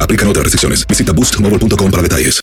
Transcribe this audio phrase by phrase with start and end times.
[0.00, 0.86] Aplican otras restricciones.
[0.86, 2.40] Visita boostmobile.com para detalles.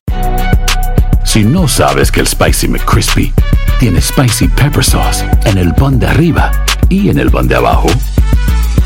[1.23, 3.33] Si no sabes que el Spicy McCrispy
[3.79, 6.51] tiene Spicy Pepper Sauce en el pan de arriba
[6.87, 7.87] y en el pan de abajo,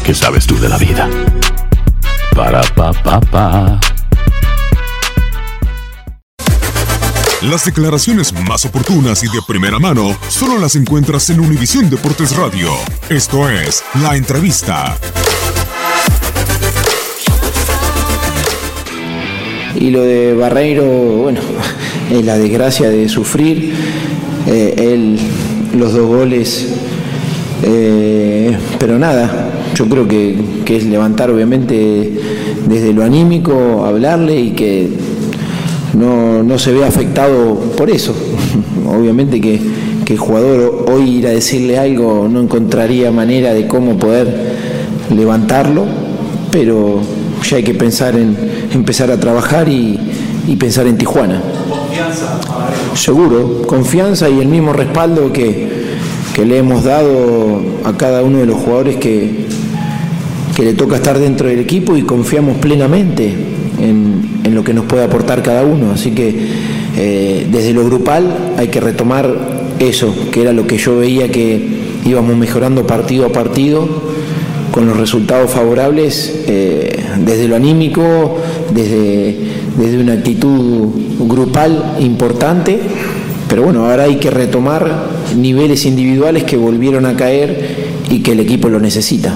[0.04, 1.08] ¿qué sabes tú de la vida?
[2.36, 3.80] Para, pa, pa, pa.
[7.42, 12.70] Las declaraciones más oportunas y de primera mano solo las encuentras en Univisión Deportes Radio.
[13.10, 14.98] Esto es La Entrevista.
[19.80, 21.40] Y lo de Barreiro, bueno,
[22.12, 23.74] es la desgracia de sufrir.
[24.46, 25.18] Eh, él,
[25.78, 26.68] los dos goles,
[27.64, 32.12] eh, pero nada, yo creo que, que es levantar obviamente
[32.68, 34.90] desde lo anímico, hablarle y que
[35.98, 38.14] no, no se ve afectado por eso.
[38.86, 39.62] Obviamente que,
[40.04, 44.28] que el jugador hoy ir a decirle algo no encontraría manera de cómo poder
[45.16, 45.86] levantarlo,
[46.52, 47.00] pero
[47.48, 48.36] ya hay que pensar en
[48.72, 50.00] empezar a trabajar y,
[50.60, 51.42] pensar en Tijuana.
[52.96, 55.68] Seguro, confianza y el mismo respaldo que,
[56.34, 59.46] que le hemos dado a cada uno de los jugadores que,
[60.56, 63.34] que le toca estar dentro del equipo y confiamos plenamente
[63.80, 65.92] en, en lo que nos puede aportar cada uno.
[65.92, 66.48] Así que
[66.98, 69.34] eh, desde lo grupal hay que retomar
[69.80, 73.88] eso, que era lo que yo veía que íbamos mejorando partido a partido
[74.72, 78.38] con los resultados favorables eh, desde lo anímico,
[78.74, 79.38] desde,
[79.78, 82.80] desde una actitud grupal importante,
[83.48, 88.40] pero bueno, ahora hay que retomar niveles individuales que volvieron a caer y que el
[88.40, 89.36] equipo lo necesita.